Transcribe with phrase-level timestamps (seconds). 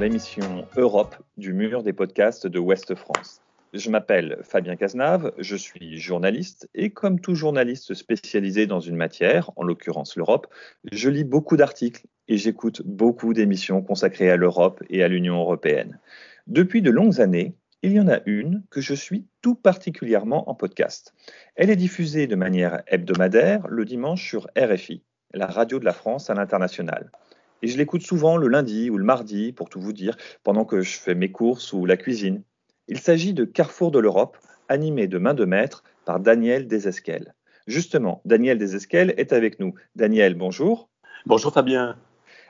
[0.00, 3.42] L'émission Europe du mur des podcasts de Ouest France.
[3.74, 9.50] Je m'appelle Fabien Cazenave, je suis journaliste et comme tout journaliste spécialisé dans une matière,
[9.56, 10.46] en l'occurrence l'Europe,
[10.90, 15.98] je lis beaucoup d'articles et j'écoute beaucoup d'émissions consacrées à l'Europe et à l'Union européenne.
[16.46, 20.54] Depuis de longues années, il y en a une que je suis tout particulièrement en
[20.54, 21.12] podcast.
[21.56, 25.02] Elle est diffusée de manière hebdomadaire le dimanche sur RFI,
[25.34, 27.10] la radio de la France à l'international.
[27.62, 30.80] Et je l'écoute souvent le lundi ou le mardi, pour tout vous dire, pendant que
[30.80, 32.42] je fais mes courses ou la cuisine.
[32.88, 37.34] Il s'agit de Carrefour de l'Europe, animé de main de maître par Daniel Desesquelles.
[37.66, 39.74] Justement, Daniel Desesquelles est avec nous.
[39.94, 40.88] Daniel, bonjour.
[41.26, 41.96] Bonjour Fabien.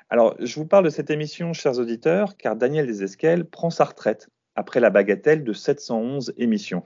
[0.09, 4.29] Alors, je vous parle de cette émission, chers auditeurs, car Daniel Desesquelles prend sa retraite
[4.55, 6.83] après la bagatelle de 711 émissions.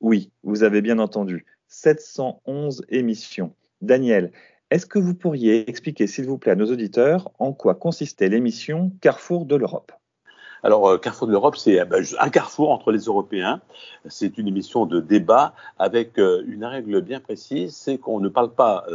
[0.00, 3.54] Oui, vous avez bien entendu, 711 émissions.
[3.80, 4.32] Daniel,
[4.70, 8.92] est-ce que vous pourriez expliquer, s'il vous plaît, à nos auditeurs en quoi consistait l'émission
[9.00, 9.92] Carrefour de l'Europe?
[10.62, 13.60] Alors, euh, Carrefour de l'Europe, c'est euh, ben, un carrefour entre les Européens.
[14.08, 18.50] C'est une émission de débat avec euh, une règle bien précise, c'est qu'on ne parle
[18.50, 18.86] pas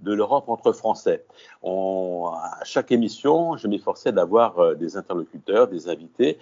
[0.00, 1.24] de l'Europe entre Français.
[1.64, 6.38] à chaque émission, je m'efforçais d'avoir des interlocuteurs, des invités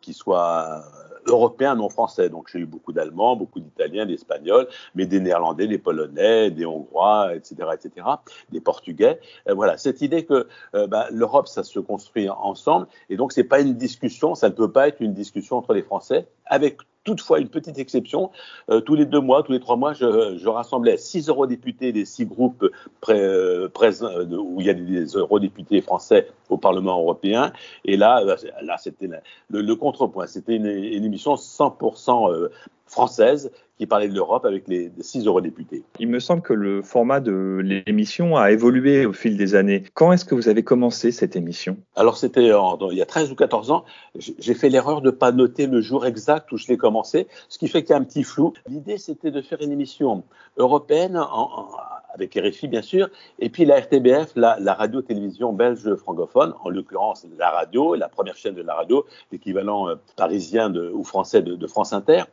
[0.00, 0.82] qui soient
[1.26, 2.28] européens, non français.
[2.28, 7.34] Donc j'ai eu beaucoup d'Allemands, beaucoup d'Italiens, d'Espagnols, mais des Néerlandais, des Polonais, des Hongrois,
[7.34, 8.06] etc., etc.,
[8.50, 9.20] des Portugais.
[9.46, 13.74] Voilà, cette idée que bah, l'Europe, ça se construit ensemble, et donc c'est pas une
[13.74, 17.78] discussion, ça ne peut pas être une discussion entre les Français, avec toutefois une petite
[17.78, 18.30] exception.
[18.70, 22.26] Euh, tous les deux mois, tous les trois mois, je, rassemblais six eurodéputés des six
[22.26, 22.68] groupes
[23.08, 27.52] euh, présents où il y a des eurodéputés français au Parlement européen.
[27.84, 29.08] Et là, euh, là, c'était
[29.50, 30.26] le, contrepoint.
[30.26, 32.48] C'était une, émission 100%
[32.86, 35.82] française qui parlait de l'Europe avec les six eurodéputés.
[35.98, 39.84] Il me semble que le format de l'émission a évolué au fil des années.
[39.94, 41.76] Quand est-ce que vous avez commencé cette émission?
[41.96, 43.84] Alors c'était il y a 13 ou 14 ans.
[44.16, 47.58] J'ai fait l'erreur de ne pas noter le jour exact où je l'ai commencé, ce
[47.58, 48.52] qui fait qu'il y a un petit flou.
[48.68, 50.22] L'idée c'était de faire une émission
[50.58, 51.68] européenne en,
[52.14, 53.08] avec RFI bien sûr,
[53.38, 58.36] et puis la RTBF, la, la radio-télévision belge francophone, en l'occurrence la radio, la première
[58.36, 62.24] chaîne de la radio, l'équivalent euh, parisien de, ou français de, de France Inter.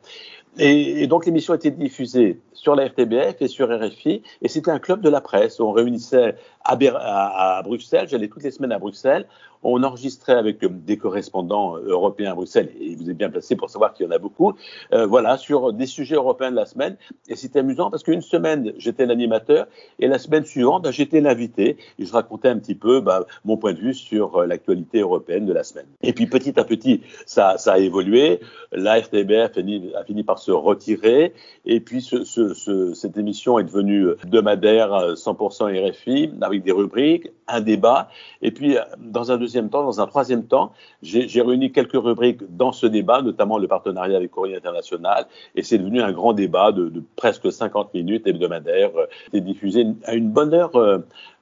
[0.58, 4.80] Et, et donc l'émission était diffusée sur la RTBF et sur RFI, et c'était un
[4.80, 5.60] club de la presse.
[5.60, 9.26] On réunissait à, Bruxelles, j'allais toutes les semaines à Bruxelles,
[9.62, 13.92] on enregistrait avec des correspondants européens à Bruxelles, et vous êtes bien placé pour savoir
[13.92, 14.54] qu'il y en a beaucoup,
[14.92, 16.96] euh, voilà, sur des sujets européens de la semaine.
[17.28, 19.66] Et c'était amusant parce qu'une semaine, j'étais l'animateur,
[19.98, 23.56] et la semaine suivante, bah, j'étais l'invité, et je racontais un petit peu bah, mon
[23.56, 25.86] point de vue sur euh, l'actualité européenne de la semaine.
[26.02, 28.40] Et puis petit à petit, ça, a évolué.
[28.72, 29.58] La RTBF
[29.94, 31.34] a fini par se retirer,
[31.66, 37.28] et puis ce, ce, cette émission est devenue hebdomadaire 100% euh, RFI, avec des rubriques,
[37.48, 38.08] un débat,
[38.42, 40.72] et puis dans un deuxième temps, dans un troisième temps,
[41.02, 45.78] j'ai réuni quelques rubriques dans ce débat, notamment le partenariat avec Courrier International, et c'est
[45.78, 48.90] devenu un grand débat de, presque 50 minutes hebdomadaires,
[49.32, 50.98] C'est diffusé à une bonne heure, euh,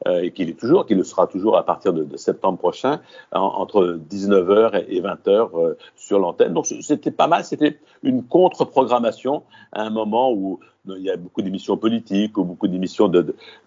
[0.06, 3.00] euh, et qu'il est toujours, qu'il le sera toujours à partir de, septembre prochain,
[3.32, 6.52] entre 19h et 20h euh, sur l'antenne.
[6.52, 9.42] Donc c'était pas mal, c'était une contre-programmation
[9.72, 10.60] à un moment où
[10.96, 13.10] il y a beaucoup d'émissions politiques ou beaucoup d'émissions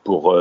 [0.03, 0.35] pour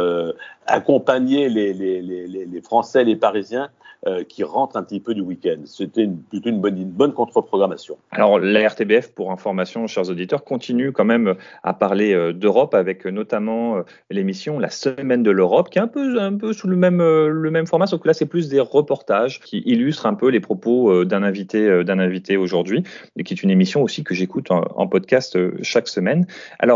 [0.67, 3.71] accompagner les, les, les, les, Français, les Parisiens
[4.07, 5.59] euh, qui rentrent un petit peu du week-end.
[5.67, 7.99] C'était plutôt une bonne, une bonne contre-programmation.
[8.13, 13.07] Alors, la RTBF, pour information, chers auditeurs, continue quand même à parler euh, d'Europe avec
[13.07, 16.77] euh, notamment l'émission La Semaine de l'Europe, qui est un peu, un peu sous le
[16.77, 20.31] même, le même format, sauf que là, c'est plus des reportages qui illustrent un peu
[20.31, 22.85] les propos d'un invité, d'un invité aujourd'hui,
[23.17, 26.27] et qui est une émission aussi que j'écoute en, en, podcast chaque semaine.
[26.59, 26.70] Alors,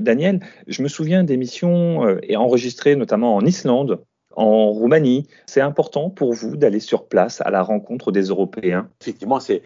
[0.00, 4.04] Daniel, je me souviens d'émissions et enregistrées notamment en Islande
[4.36, 5.26] en Roumanie.
[5.46, 8.88] C'est important pour vous d'aller sur place à la rencontre des Européens?
[9.00, 9.62] Effectivement, c'est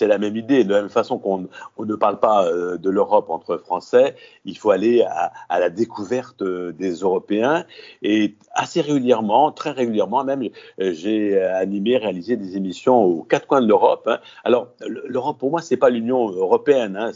[0.00, 0.64] la même idée.
[0.64, 1.48] De la même façon qu'on
[1.84, 4.14] ne parle pas euh, de l'Europe entre Français,
[4.44, 7.64] il faut aller à, la découverte euh, des Européens.
[8.02, 10.42] Et assez régulièrement, très régulièrement même,
[10.80, 14.04] euh, j'ai animé, réalisé des émissions aux quatre coins de l'Europe.
[14.06, 14.20] Hein.
[14.44, 16.96] Alors, l'Europe, pour moi, c'est pas l'Union européenne.
[16.96, 17.10] Hein.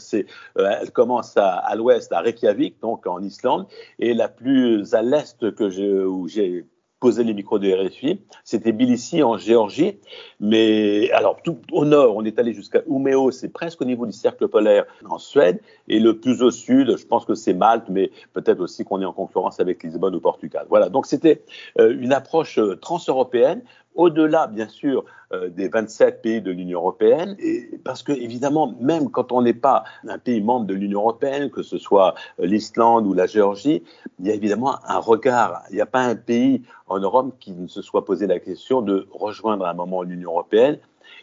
[0.57, 3.67] Elle commence à, l'ouest, à Reykjavik, donc en Islande,
[3.99, 6.64] et la plus à l'est que j'ai
[6.99, 8.21] poser les micros de RFI.
[8.43, 9.99] C'était Tbilissi en Géorgie,
[10.39, 14.11] mais alors tout au nord, on est allé jusqu'à Umeå, c'est presque au niveau du
[14.11, 18.11] cercle polaire en Suède, et le plus au sud, je pense que c'est Malte, mais
[18.33, 20.65] peut-être aussi qu'on est en concurrence avec Lisbonne ou Portugal.
[20.69, 21.43] Voilà, donc c'était
[21.79, 23.61] euh, une approche euh, transeuropéenne
[23.95, 29.09] au-delà, bien sûr, euh, des 27 pays de l'Union européenne, et parce que évidemment, même
[29.09, 33.07] quand on n'est pas un pays membre de l'Union européenne, que ce soit euh, l'Islande
[33.07, 33.83] ou la Géorgie,
[34.19, 35.63] il y a évidemment un regard.
[35.69, 38.81] Il n'y a pas un pays en Europe qui ne se soit posé la question
[38.81, 40.77] de rejoindre à un moment l'Union européenne.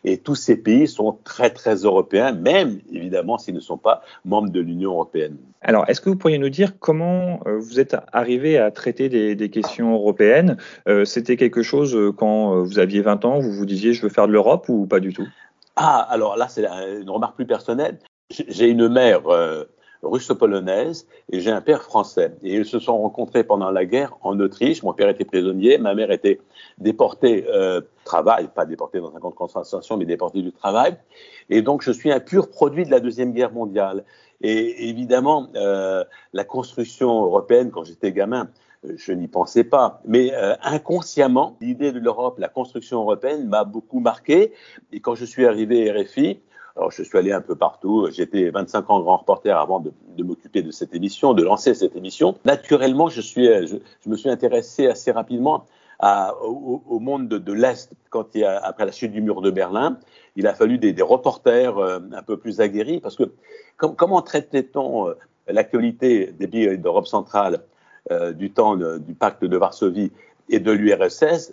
[0.05, 4.51] Et tous ces pays sont très, très européens, même évidemment s'ils ne sont pas membres
[4.51, 5.37] de l'Union européenne.
[5.61, 9.51] Alors, est-ce que vous pourriez nous dire comment euh, vous êtes arrivé à traiter des,
[9.51, 10.57] questions européennes?
[10.89, 14.09] Euh, C'était quelque chose euh, quand vous aviez 20 ans, vous vous disiez je veux
[14.09, 15.27] faire de l'Europe ou pas du tout?
[15.77, 17.99] Ah, alors là, c'est une remarque plus personnelle.
[18.49, 19.23] J'ai une mère
[20.03, 22.35] russo-polonaise et j'ai un père français.
[22.43, 24.83] Et ils se sont rencontrés pendant la guerre en Autriche.
[24.83, 26.41] Mon père était prisonnier, ma mère était
[26.79, 30.97] déportée euh, travail, pas déportée dans un camp de concentration, mais déportée du travail.
[31.51, 34.05] Et donc je suis un pur produit de la Deuxième Guerre mondiale.
[34.41, 38.49] Et évidemment, euh, la construction européenne, quand j'étais gamin,
[38.97, 40.01] je n'y pensais pas.
[40.05, 44.53] Mais euh, inconsciemment, l'idée de l'Europe, la construction européenne m'a beaucoup marqué.
[44.93, 46.41] Et quand je suis arrivé à RFI,
[46.77, 48.09] alors, je suis allé un peu partout.
[48.11, 49.93] J'étais 25 ans grand reporter avant de,
[50.23, 52.37] m'occuper de cette émission, de lancer cette émission.
[52.45, 55.67] Naturellement, je, suis, je, me suis intéressé assez rapidement
[56.43, 57.93] au, monde de, l'Est.
[58.11, 59.99] Quand il a, après la chute du mur de Berlin,
[60.37, 63.25] il a fallu des, reporters euh, un peu plus aguerris parce que
[63.77, 65.15] com comment traitait-on euh,
[65.49, 67.61] l'actualité des pays d'Europe centrale
[68.11, 70.11] euh, du temps du pacte de Varsovie
[70.49, 71.53] et de l'URSS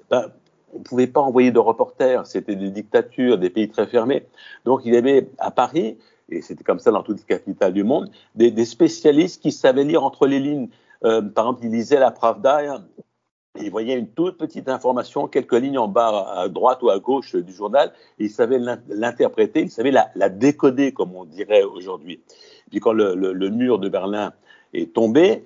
[0.74, 4.26] on ne pouvait pas envoyer de reporters, c'était des dictatures, des pays très fermés.
[4.66, 5.98] Donc il y avait à Paris,
[6.30, 10.04] et c'était comme ça dans toutes les capitales du monde, des, spécialistes qui savaient lire
[10.04, 10.70] entre les lignes.
[11.04, 15.54] Euh, par exemple, ils lisaient la Pravda, et ils voyaient une toute petite information, quelques
[15.54, 19.72] lignes en bas à droite ou à gauche du journal, et ils savaient l'interpréter, ils
[19.72, 22.22] savaient la, décoder, comme on dirait aujourd'hui.
[22.70, 24.34] Puis quand le mur de Berlin
[24.74, 25.44] est tombé,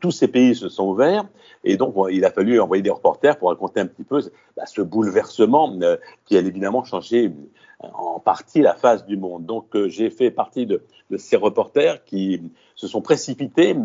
[0.00, 1.24] tous ces pays se sont ouverts,
[1.64, 4.20] et donc il a fallu envoyer des reporters pour raconter un petit peu
[4.56, 7.26] bah, ce bouleversement euh, qui a évidemment changé
[7.84, 9.44] euh, en partie la face du monde.
[9.44, 10.82] Donc euh, j'ai fait partie de,
[11.16, 12.40] ces reporters qui
[12.76, 13.82] se sont précipités une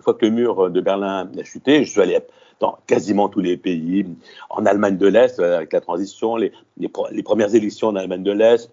[0.00, 1.84] fois que le mur de Berlin a chuté.
[1.84, 2.18] Je suis allé
[2.60, 4.06] dans quasiment tous les pays,
[4.48, 6.52] en Allemagne de l'Est avec la transition, les
[7.24, 8.70] premières élections en Allemagne de l'Est,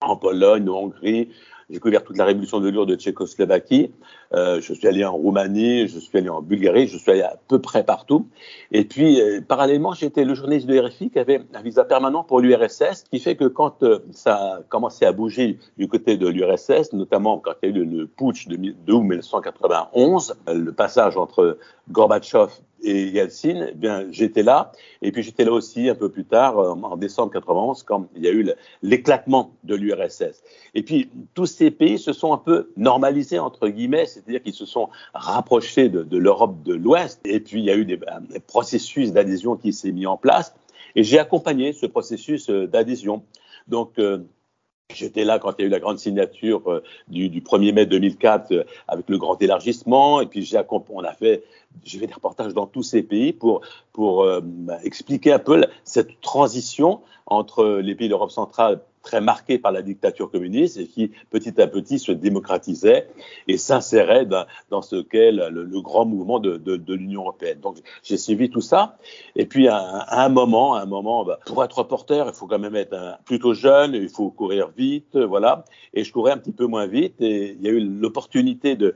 [0.00, 1.28] en Pologne, en Hongrie,
[1.68, 3.90] j'ai couvert toute la révolution de l'ur de Tchécoslovaquie.
[4.34, 7.36] Euh, je suis allé en Roumanie, je suis allé en Bulgarie, je suis allé à
[7.48, 8.28] peu près partout.
[8.70, 12.40] Et puis, euh, parallèlement, j'étais le journaliste de RFI qui avait un visa permanent pour
[12.40, 16.92] l'URSS, qui fait que quand euh, ça a commencé à bouger du côté de l'URSS,
[16.92, 21.58] notamment quand il y a eu le, putsch de, de 1991, le passage entre
[21.90, 22.50] Gorbatchev
[22.82, 24.72] et Yeltsin, eh bien, j'étais là.
[25.02, 28.28] Et puis j'étais là aussi un peu plus tard, en décembre 91, quand il y
[28.28, 28.48] a eu
[28.82, 30.42] l'éclatement de l'URSS.
[30.74, 34.66] Et puis tous ces pays se sont un peu normalisés, entre guillemets, c'est-à-dire qu'ils se
[34.66, 37.20] sont rapprochés de, l'Europe de l'Ouest.
[37.24, 37.98] Et puis il y a eu des,
[38.30, 40.54] des processus d'adhésion qui s'est mis en place.
[40.96, 43.22] Et j'ai accompagné ce processus euh, d'adhésion.
[43.68, 44.18] Donc, euh,
[44.94, 47.86] J'étais là quand il y a eu la grande signature euh, du, du, 1er mai
[47.86, 50.20] 2004 euh, avec le grand élargissement.
[50.20, 51.42] Et puis j'ai on a fait,
[51.84, 53.62] j'ai fait des reportages dans tous ces pays pour,
[53.92, 54.40] pour euh,
[54.84, 60.30] expliquer un peu cette transition entre les pays d'Europe centrale très marqué par la dictature
[60.30, 63.06] communiste et qui petit à petit se démocratisait
[63.46, 67.60] et s'insérait dans, ce qu'est le, grand mouvement de, l'Union européenne.
[67.60, 68.98] Donc j'ai suivi tout ça
[69.36, 72.58] et puis à, un moment, à un moment, bah, pour être reporter, il faut quand
[72.58, 75.64] même être plutôt jeune, il faut courir vite, voilà.
[75.94, 78.94] Et je courais un petit peu moins vite et il y a eu l'opportunité de,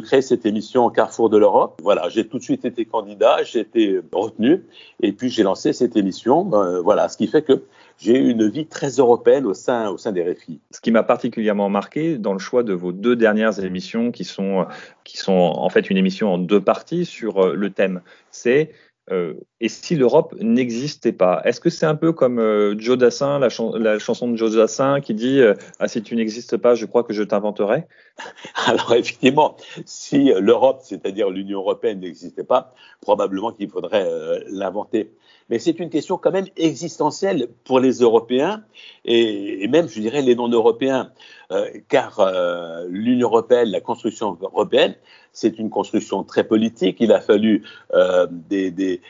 [0.00, 1.80] créer cette émission Carrefour de l'Europe.
[1.82, 4.64] Voilà, j'ai tout de suite été candidat, j'ai été retenu
[5.02, 6.44] et puis j'ai lancé cette émission.
[6.44, 7.62] Ben, voilà, ce qui fait que
[7.98, 10.60] j'ai eu une vie très européenne au sein, au sein des RFI.
[10.70, 14.66] Ce qui m'a particulièrement marqué dans le choix de vos deux dernières émissions, qui sont,
[15.04, 18.72] qui sont en fait une émission en deux parties sur euh, le thème, c'est
[19.10, 23.38] euh, et si l'Europe n'existait pas Est-ce que c'est un peu comme euh, Joe Dassin,
[23.38, 26.74] la, ch la, chanson de Joe Dassin qui dit euh, Ah, si tu n'existes pas,
[26.74, 27.84] je crois que je t'inventerai?
[28.66, 34.08] Alors, effectivement, si l'Europe, c'est-à-dire l'Union européenne, n'existait pas, probablement qu'il faudrait
[34.48, 35.12] l'inventer.
[35.50, 38.64] Mais c'est une question quand même existentielle pour les Européens
[39.04, 41.12] et, même, je dirais, les non-européens,
[41.88, 42.32] car
[42.88, 44.94] l'Union européenne, la construction européenne,
[45.34, 46.96] c'est une construction très politique.
[47.00, 47.62] Il a fallu
[47.92, 49.02] euh, des, des,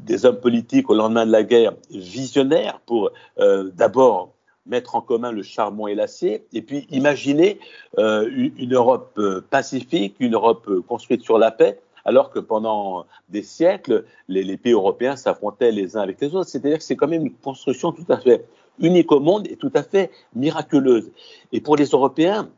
[0.00, 4.32] des, hommes politiques au lendemain de la guerre visionnaires pour euh, d'abord
[4.66, 7.58] mettre en commun le charbon et l'acier, et puis imaginer
[7.98, 14.04] euh, une Europe pacifique, une Europe construite sur la paix, alors que pendant des siècles,
[14.28, 16.50] les, les pays européens s'affrontaient les uns avec les autres.
[16.50, 18.44] C'est-à-dire que c'est quand même une construction tout à fait
[18.78, 21.10] unique au monde et tout à fait miraculeuse.
[21.52, 22.48] Et pour les Européens,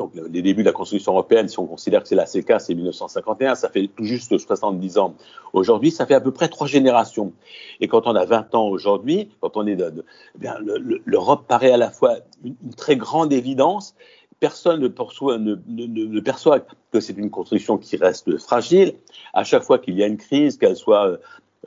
[0.00, 2.74] donc les débuts de la construction européenne, si on considère que c'est la CK, c'est
[2.74, 5.14] 1951, ça fait tout juste 70 ans.
[5.52, 7.34] Aujourd'hui, ça fait à peu près trois générations.
[7.80, 10.02] Et quand on a 20 ans aujourd'hui, quand on est de,
[10.42, 10.48] eh
[11.04, 13.94] l'Europe paraît à la fois une, très grande évidence.
[14.38, 16.60] Personne ne perçoit, ne, ne perçoit
[16.92, 18.94] que c'est une construction qui reste fragile.
[19.34, 21.18] À chaque fois qu'il y a une crise, qu'elle soit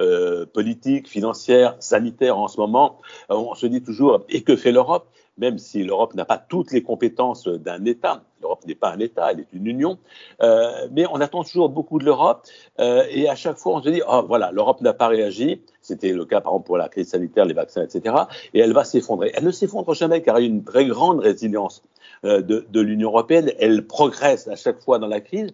[0.02, 3.00] euh, politique, financière, sanitaire en ce moment,
[3.30, 5.06] euh, on se dit toujours et que fait l'Europe?
[5.38, 9.32] Même si l'Europe n'a pas toutes les compétences d'un État, l'Europe n'est pas un État,
[9.32, 9.98] elle est une union,
[10.42, 12.46] euh, mais on attend toujours beaucoup de l'Europe
[12.80, 16.12] euh, et à chaque fois on se dit oh voilà l'Europe n'a pas réagi, c'était
[16.12, 18.16] le cas par exemple pour la crise sanitaire, les vaccins, etc.
[18.54, 19.32] Et elle va s'effondrer.
[19.34, 21.84] Elle ne s'effondre jamais car il y a une très grande résilience
[22.26, 23.52] euh, de, de l'Union européenne.
[23.60, 25.54] Elle progresse à chaque fois dans la crise.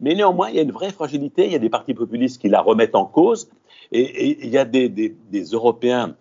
[0.00, 1.46] Mais néanmoins, il y a une vraie fragilité.
[1.46, 3.50] Il y a des partis populistes qui la remettent en cause.
[3.92, 6.16] Et, il y a des, des, des, Européens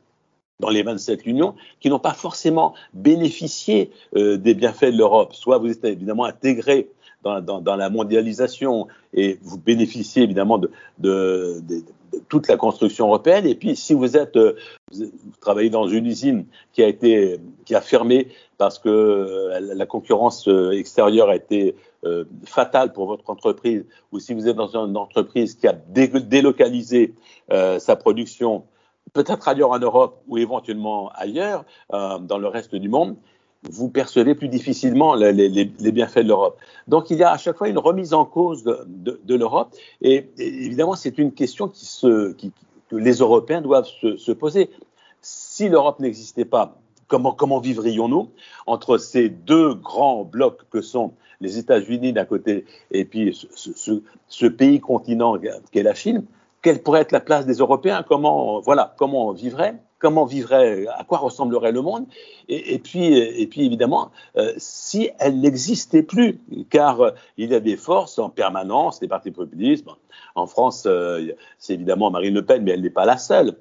[0.60, 5.34] dans les 27 unions qui n'ont pas forcément bénéficié euh, des bienfaits de l'Europe.
[5.34, 6.90] Soit vous êtes évidemment intégré
[7.24, 11.84] dans, dans, dans, la mondialisation et vous bénéficiez évidemment de, de, de,
[12.30, 13.46] toute la construction européenne.
[13.46, 14.56] Et puis, si vous êtes, euh,
[14.92, 15.12] vous
[15.42, 20.48] travaillez dans une usine qui a été, qui a fermé parce que euh, la concurrence
[20.72, 25.56] extérieure a été euh, fatale pour votre entreprise, ou si vous êtes dans une entreprise
[25.56, 27.16] qui a délocalisé
[27.52, 28.64] euh, sa production,
[29.14, 33.16] peut-être ailleurs en Europe ou éventuellement ailleurs, euh, dans le reste du monde,
[33.70, 36.60] vous percevez plus difficilement les, bienfaits de l'Europe.
[36.88, 40.96] Donc il y a à chaque fois une remise en cause de, l'Europe, et, évidemment
[40.96, 42.46] c'est une question que
[42.92, 44.70] les Européens doivent se, se poser.
[45.22, 48.30] Si l'Europe n'existait pas, comment, vivrions-nous
[48.68, 54.46] entre ces deux grands blocs que sont les États-Unis d'un côté et puis ce, ce
[54.46, 55.36] pays continent
[55.72, 56.24] qu'est la Chine,
[56.68, 61.06] quelle pourrait être la place des Européens Comment voilà comment on vivrait Comment vivrait À
[61.06, 62.08] quoi ressemblerait le monde
[62.50, 67.62] et, puis et puis évidemment euh, si elle n'existait plus, car euh, il y a
[67.62, 69.86] des forces en permanence, des partis populistes.
[70.36, 73.56] En France, euh, c'est évidemment Marine Le Pen, mais elle n'est pas la seule.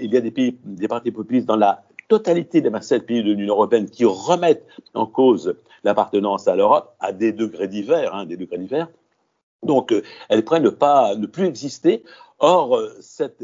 [0.00, 3.90] Il y a des partis populistes dans la totalité des 27 pays de l'Union européenne
[3.90, 8.86] qui remettent en cause l'appartenance à l'Europe à des degrés divers, hein, des degrés divers.
[9.64, 12.04] Donc, euh, elle pourrait ne pas, ne plus exister.
[12.38, 13.42] Or, euh, cette,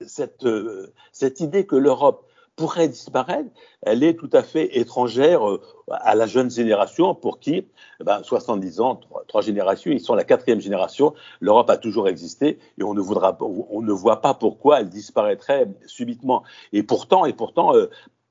[0.00, 2.24] cette, euh, cette idée que l'Europe
[2.56, 3.50] pourrait disparaître,
[3.82, 5.42] elle est tout à fait étrangère
[5.88, 7.68] à la jeune génération pour qui,
[8.00, 8.98] eh ben, 70 ans,
[9.28, 13.38] trois, générations, ils sont la quatrième génération, l'Europe a toujours existé et on ne, voudra,
[13.40, 16.42] on ne voit pas pourquoi elle disparaîtrait subitement.
[16.72, 17.74] Et pourtant, et pourtant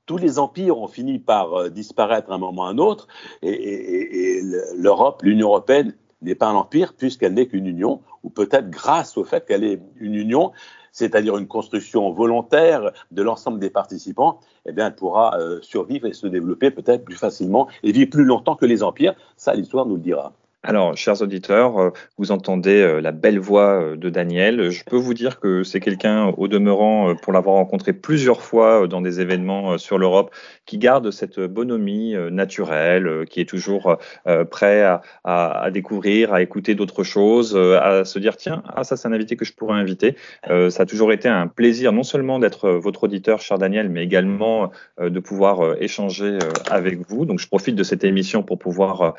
[0.04, 3.08] tous les empires ont fini par disparaître à un moment ou à un autre
[3.40, 4.42] et
[4.76, 9.24] l'Europe, l'Union européenne, n'est pas un empire puisqu'elle n'est qu'une union, ou peut-être grâce au
[9.24, 10.52] fait qu'elle est une union,
[10.92, 16.26] c'est-à-dire une construction volontaire de l'ensemble des participants, eh elle pourra euh, survivre et se
[16.26, 19.14] développer peut-être plus facilement et vivre plus longtemps que les empires.
[19.36, 20.32] Ça, l'histoire nous le dira.
[20.68, 24.68] Alors, chers auditeurs, euh, vous entendez euh, la belle voix euh, de Daniel.
[24.68, 29.00] Je peux vous dire que c'est quelqu'un, au demeurant, pour l'avoir rencontré plusieurs fois dans
[29.00, 30.30] des événements sur l'Europe,
[30.66, 33.96] qui garde cette bonhomie naturelle, qui est toujours
[34.50, 38.96] prêt à, à, à découvrir, à écouter d'autres choses, à se dire tiens, ah ça
[38.98, 40.16] c'est un invité que je pourrais inviter.
[40.46, 44.70] Ça a toujours été un plaisir, non seulement d'être votre auditeur, cher Daniel, mais également
[45.00, 46.38] de pouvoir échanger
[46.70, 47.24] avec vous.
[47.24, 49.14] Donc, je profite de cette émission pour pouvoir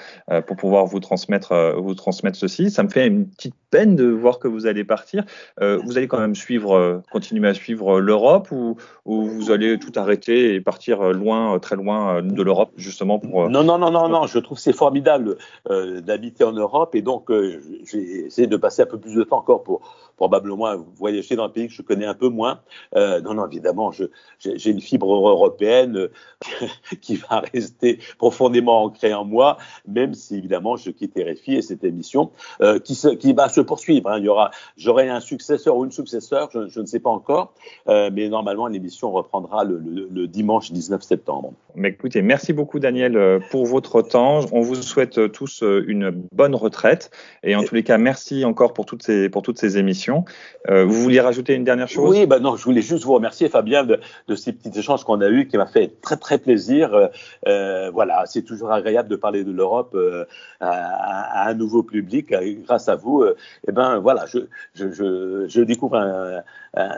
[0.46, 2.70] pour pouvoir vous transmettre euh, vous transmettre ceci.
[2.70, 5.24] Ça me fait une petite peine de voir que vous allez partir.
[5.62, 9.78] Euh, vous allez quand même suivre, euh, continuer à suivre l'Europe ou, ou, vous allez
[9.78, 13.50] tout arrêter et partir loin, très loin de l'Europe, justement pour.
[13.50, 14.28] Non, non, non, non, non.
[14.28, 15.38] Je trouve c'est formidable
[16.04, 17.32] d'habiter en Europe et donc
[17.84, 19.82] j'ai essayé de passer un peu plus de temps encore pour
[20.18, 22.60] probablement voyager dans un pays que je connais un peu moins.
[22.96, 26.10] Non, non, évidemment, j'ai une fibre européenne
[27.02, 31.84] qui va rester profondément ancrée en moi, même si évidemment je quitte RFI et cette
[31.84, 34.10] émission euh, qui, se, qui va se poursuivre.
[34.10, 34.18] Hein.
[34.20, 37.54] Il y aura, j'aurai un successeur ou une successeur, je, je ne sais pas encore,
[37.88, 41.54] euh, mais normalement l'émission reprendra le, le, le, dimanche 19 septembre.
[41.76, 44.42] Mais écoutez, merci beaucoup Daniel euh, pour votre temps.
[44.52, 47.12] On vous souhaite tous une bonne retraite
[47.44, 47.66] et en et...
[47.66, 50.26] tous les cas, merci encore pour toutes ces, pour toutes ces émissions.
[50.70, 52.10] Euh, vous vouliez rajouter une dernière chose?
[52.10, 55.22] Oui, bah non, je voulais juste vous remercier, Fabien, de, de ces petits échanges qu'on
[55.22, 57.10] a eus, qui m'a fait très très plaisir.
[57.46, 59.96] Voilà, c'est toujours agréable de parler de l'Europe
[61.10, 63.24] à, un nouveau public grâce à vous.
[63.24, 63.34] et
[63.68, 64.40] eh ben voilà, je,
[64.74, 66.42] je, je, je découvre un,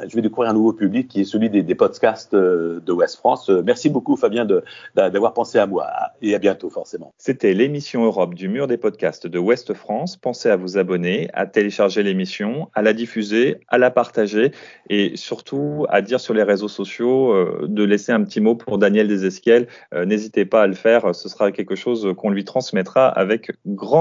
[0.07, 3.49] je vais découvrir un nouveau public qui est celui des, des podcasts de West France.
[3.49, 4.47] Merci beaucoup Fabien
[4.95, 5.87] d'avoir pensé à moi
[6.21, 7.13] et à bientôt forcément.
[7.17, 10.17] C'était l'émission Europe du mur des podcasts de West France.
[10.17, 14.51] Pensez à vous abonner, à télécharger l'émission, à la diffuser, à la partager
[14.89, 18.77] et surtout à dire sur les réseaux sociaux euh, de laisser un petit mot pour
[18.77, 19.67] Daniel Desesquiel.
[19.93, 23.51] Euh, n'hésitez pas à le faire, ce sera quelque chose qu'on lui transmettra avec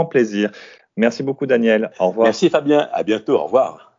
[0.00, 0.50] grand plaisir.
[0.96, 2.26] Merci beaucoup Daniel, au revoir.
[2.26, 3.92] Merci Fabien, à bientôt, au revoir.